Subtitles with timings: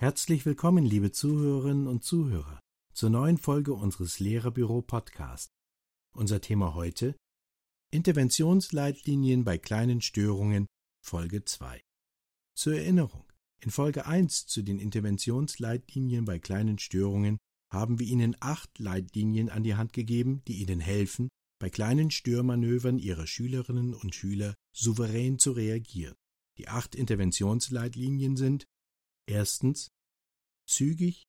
[0.00, 2.58] Herzlich willkommen, liebe Zuhörerinnen und Zuhörer,
[2.92, 5.50] zur neuen Folge unseres Lehrerbüro Podcast.
[6.12, 7.14] Unser Thema heute
[7.92, 10.66] Interventionsleitlinien bei kleinen Störungen
[11.06, 11.80] Folge 2.
[12.56, 13.32] Zur Erinnerung,
[13.62, 17.38] in Folge 1 zu den Interventionsleitlinien bei kleinen Störungen
[17.72, 21.28] haben wir Ihnen acht Leitlinien an die Hand gegeben, die Ihnen helfen,
[21.60, 26.16] bei kleinen Störmanövern Ihrer Schülerinnen und Schüler souverän zu reagieren.
[26.56, 28.66] Die acht Interventionsleitlinien sind
[29.26, 29.92] erstens
[30.66, 31.28] zügig,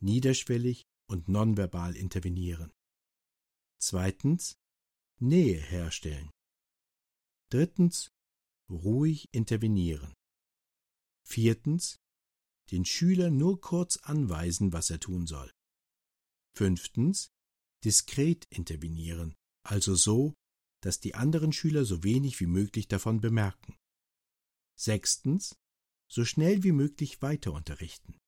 [0.00, 2.72] niederschwellig und nonverbal intervenieren.
[3.78, 4.56] Zweitens
[5.18, 6.30] Nähe herstellen.
[7.50, 8.10] Drittens
[8.70, 10.14] ruhig intervenieren.
[11.26, 11.98] Viertens
[12.70, 15.50] den Schüler nur kurz anweisen, was er tun soll.
[16.56, 17.32] Fünftens
[17.84, 20.34] diskret intervenieren, also so,
[20.82, 23.76] dass die anderen Schüler so wenig wie möglich davon bemerken.
[24.78, 25.56] Sechstens
[26.08, 28.18] so schnell wie möglich weiter unterrichten.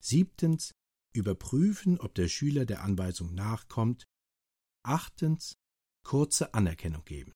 [0.00, 0.74] Siebtens
[1.14, 4.04] überprüfen, ob der Schüler der Anweisung nachkommt.
[4.84, 5.56] Achtens
[6.04, 7.32] kurze Anerkennung geben.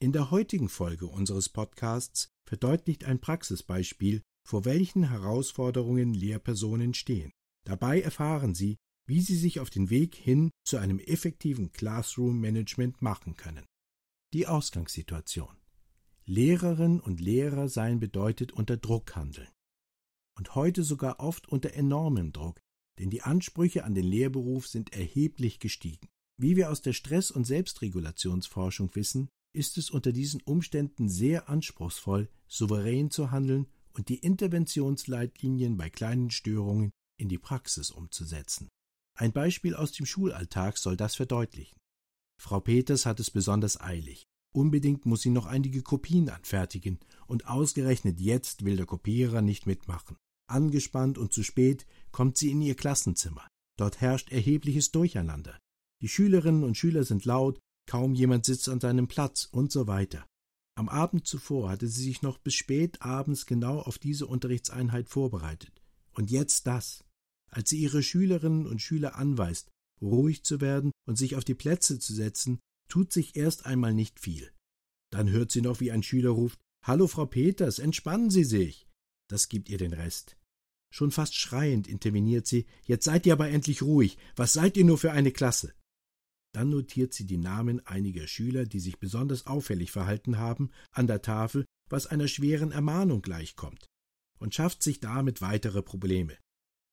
[0.00, 7.32] In der heutigen Folge unseres Podcasts verdeutlicht ein Praxisbeispiel, vor welchen Herausforderungen Lehrpersonen stehen.
[7.66, 8.78] Dabei erfahren Sie,
[9.10, 13.66] wie Sie sich auf den Weg hin zu einem effektiven Classroom-Management machen können.
[14.32, 15.56] Die Ausgangssituation.
[16.26, 19.48] Lehrerinnen und Lehrer seien bedeutet unter Druck handeln.
[20.38, 22.60] Und heute sogar oft unter enormem Druck,
[23.00, 26.06] denn die Ansprüche an den Lehrberuf sind erheblich gestiegen.
[26.40, 32.28] Wie wir aus der Stress- und Selbstregulationsforschung wissen, ist es unter diesen Umständen sehr anspruchsvoll,
[32.46, 38.68] souverän zu handeln und die Interventionsleitlinien bei kleinen Störungen in die Praxis umzusetzen.
[39.20, 41.78] Ein Beispiel aus dem Schulalltag soll das verdeutlichen.
[42.40, 44.24] Frau Peters hat es besonders eilig.
[44.54, 50.16] Unbedingt muss sie noch einige Kopien anfertigen, und ausgerechnet jetzt will der Kopierer nicht mitmachen.
[50.48, 53.46] Angespannt und zu spät kommt sie in ihr Klassenzimmer.
[53.78, 55.58] Dort herrscht erhebliches Durcheinander.
[56.00, 60.26] Die Schülerinnen und Schüler sind laut, kaum jemand sitzt an seinem Platz und so weiter.
[60.78, 65.82] Am Abend zuvor hatte sie sich noch bis spät abends genau auf diese Unterrichtseinheit vorbereitet.
[66.14, 67.04] Und jetzt das.
[67.50, 71.98] Als sie ihre Schülerinnen und Schüler anweist, ruhig zu werden und sich auf die Plätze
[71.98, 74.52] zu setzen, tut sich erst einmal nicht viel.
[75.12, 78.88] Dann hört sie noch, wie ein Schüler ruft Hallo, Frau Peters, entspannen Sie sich.
[79.28, 80.36] Das gibt ihr den Rest.
[80.92, 84.18] Schon fast schreiend interveniert sie Jetzt seid ihr aber endlich ruhig.
[84.34, 85.74] Was seid ihr nur für eine Klasse?
[86.52, 91.22] Dann notiert sie die Namen einiger Schüler, die sich besonders auffällig verhalten haben, an der
[91.22, 93.86] Tafel, was einer schweren Ermahnung gleichkommt,
[94.38, 96.36] und schafft sich damit weitere Probleme.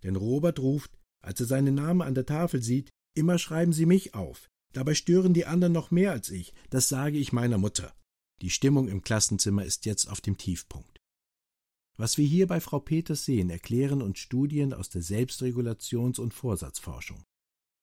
[0.03, 4.13] Denn Robert ruft, als er seinen Namen an der Tafel sieht, immer schreiben Sie mich
[4.13, 4.47] auf.
[4.73, 7.93] Dabei stören die anderen noch mehr als ich, das sage ich meiner Mutter.
[8.41, 10.99] Die Stimmung im Klassenzimmer ist jetzt auf dem Tiefpunkt.
[11.97, 17.23] Was wir hier bei Frau Peters sehen, erklären uns Studien aus der Selbstregulations- und Vorsatzforschung.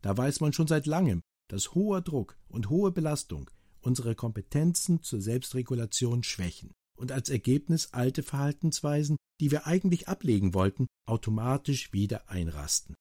[0.02, 3.50] Da weiß man schon seit langem, dass hoher Druck und hohe Belastung
[3.81, 10.87] unsere Kompetenzen zur Selbstregulation schwächen und als Ergebnis alte Verhaltensweisen, die wir eigentlich ablegen wollten,
[11.06, 12.94] automatisch wieder einrasten.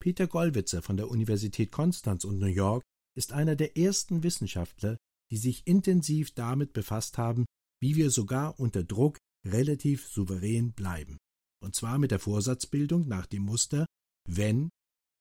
[0.00, 2.82] Peter Gollwitzer von der Universität Konstanz und New York
[3.16, 4.96] ist einer der ersten Wissenschaftler,
[5.30, 7.46] die sich intensiv damit befasst haben,
[7.80, 11.18] wie wir sogar unter Druck relativ souverän bleiben.
[11.62, 13.86] Und zwar mit der Vorsatzbildung nach dem Muster
[14.28, 14.70] wenn,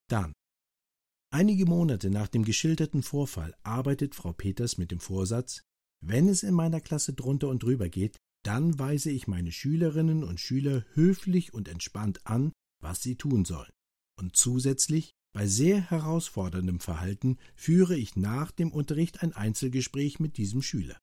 [0.09, 0.33] dann.
[1.33, 5.61] Einige Monate nach dem geschilderten Vorfall arbeitet Frau Peters mit dem Vorsatz,
[6.01, 10.39] wenn es in meiner Klasse drunter und drüber geht, dann weise ich meine Schülerinnen und
[10.39, 12.51] Schüler höflich und entspannt an,
[12.81, 13.71] was sie tun sollen.
[14.17, 20.61] Und zusätzlich, bei sehr herausforderndem Verhalten, führe ich nach dem Unterricht ein Einzelgespräch mit diesem
[20.61, 20.99] Schüler.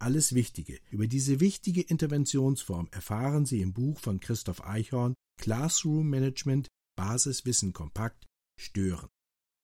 [0.00, 6.68] Alles Wichtige über diese wichtige Interventionsform erfahren Sie im Buch von Christoph Eichhorn Classroom Management
[6.96, 8.26] Basiswissen kompakt
[8.60, 9.08] Stören.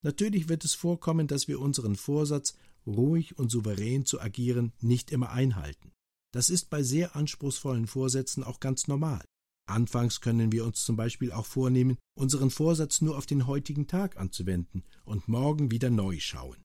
[0.03, 2.57] Natürlich wird es vorkommen, dass wir unseren Vorsatz,
[2.95, 5.92] ruhig und souverän zu agieren, nicht immer einhalten.
[6.33, 9.25] Das ist bei sehr anspruchsvollen Vorsätzen auch ganz normal.
[9.66, 14.16] Anfangs können wir uns zum Beispiel auch vornehmen, unseren Vorsatz nur auf den heutigen Tag
[14.16, 16.63] anzuwenden und morgen wieder neu schauen.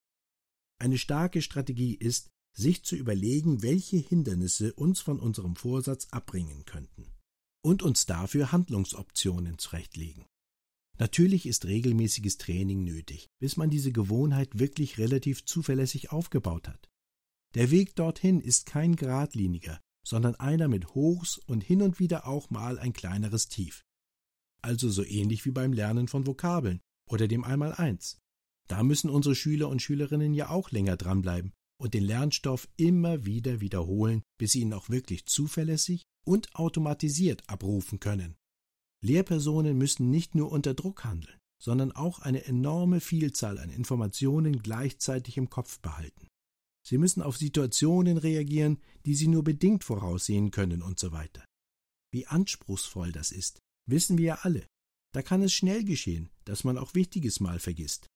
[0.79, 7.11] Eine starke Strategie ist, sich zu überlegen, welche Hindernisse uns von unserem Vorsatz abbringen könnten
[7.63, 10.25] und uns dafür Handlungsoptionen zurechtlegen.
[10.97, 16.89] Natürlich ist regelmäßiges Training nötig, bis man diese Gewohnheit wirklich relativ zuverlässig aufgebaut hat.
[17.53, 22.49] Der Weg dorthin ist kein geradliniger, sondern einer mit Hochs und hin und wieder auch
[22.49, 23.83] mal ein kleineres Tief.
[24.61, 28.19] Also so ähnlich wie beim Lernen von Vokabeln oder dem Einmaleins.
[28.67, 33.61] Da müssen unsere Schüler und Schülerinnen ja auch länger dranbleiben und den Lernstoff immer wieder
[33.61, 38.35] wiederholen, bis sie ihn auch wirklich zuverlässig und automatisiert abrufen können.
[39.05, 45.37] Lehrpersonen müssen nicht nur unter Druck handeln, sondern auch eine enorme Vielzahl an Informationen gleichzeitig
[45.37, 46.27] im Kopf behalten.
[46.87, 51.43] Sie müssen auf Situationen reagieren, die sie nur bedingt voraussehen können und so weiter.
[52.11, 54.65] Wie anspruchsvoll das ist, wissen wir ja alle.
[55.13, 58.07] Da kann es schnell geschehen, dass man auch Wichtiges mal vergisst.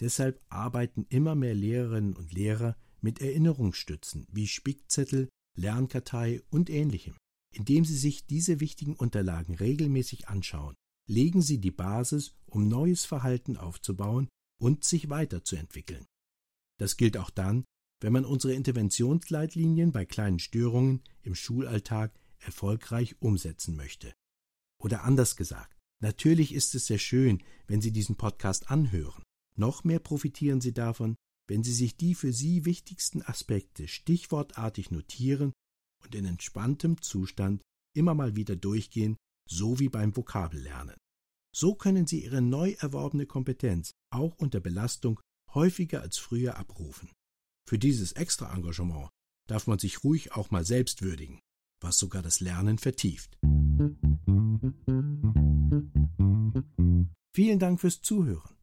[0.00, 7.14] Deshalb arbeiten immer mehr Lehrerinnen und Lehrer mit Erinnerungsstützen wie Spickzettel, Lernkartei und ähnlichem.
[7.54, 10.74] Indem sie sich diese wichtigen Unterlagen regelmäßig anschauen,
[11.08, 14.28] legen sie die Basis, um neues Verhalten aufzubauen
[14.60, 16.06] und sich weiterzuentwickeln.
[16.78, 17.64] Das gilt auch dann,
[18.00, 24.12] wenn man unsere Interventionsleitlinien bei kleinen Störungen im Schulalltag erfolgreich umsetzen möchte.
[24.80, 29.22] Oder anders gesagt, natürlich ist es sehr schön, wenn Sie diesen Podcast anhören.
[29.56, 31.16] Noch mehr profitieren Sie davon,
[31.48, 35.52] wenn Sie sich die für Sie wichtigsten Aspekte stichwortartig notieren
[36.08, 37.62] und in entspanntem Zustand
[37.94, 39.16] immer mal wieder durchgehen,
[39.48, 40.96] so wie beim Vokabellernen.
[41.54, 45.20] So können Sie Ihre neu erworbene Kompetenz auch unter Belastung
[45.52, 47.10] häufiger als früher abrufen.
[47.68, 49.10] Für dieses extra Engagement
[49.48, 51.40] darf man sich ruhig auch mal selbst würdigen,
[51.80, 53.36] was sogar das Lernen vertieft.
[57.34, 58.56] Vielen Dank fürs Zuhören.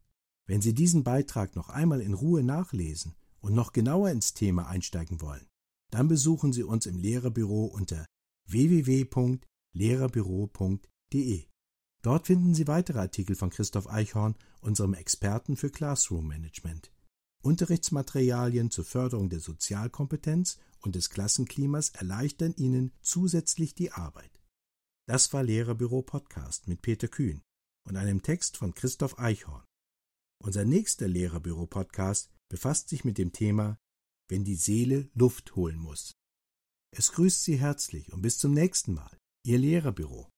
[0.48, 5.22] Wenn Sie diesen Beitrag noch einmal in Ruhe nachlesen und noch genauer ins Thema einsteigen
[5.22, 5.48] wollen,
[5.92, 8.06] dann besuchen Sie uns im Lehrerbüro unter
[8.48, 11.46] www.lehrerbüro.de.
[12.02, 16.92] Dort finden Sie weitere Artikel von Christoph Eichhorn, unserem Experten für Classroom Management.
[17.44, 24.42] Unterrichtsmaterialien zur Förderung der Sozialkompetenz und des Klassenklimas erleichtern Ihnen zusätzlich die Arbeit.
[25.08, 27.44] Das war Lehrerbüro Podcast mit Peter Kühn
[27.88, 29.64] und einem Text von Christoph Eichhorn.
[30.44, 33.78] Unser nächster Lehrerbüro Podcast befasst sich mit dem Thema
[34.28, 36.16] wenn die Seele Luft holen muss.
[36.92, 39.18] Es grüßt Sie herzlich und bis zum nächsten Mal.
[39.44, 40.30] Ihr Lehrerbüro.